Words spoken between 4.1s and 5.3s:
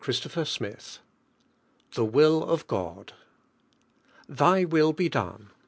Thy will be